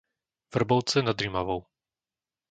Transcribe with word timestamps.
Vrbovce 0.53 1.01
nad 1.05 1.21
Rimavou 1.21 1.61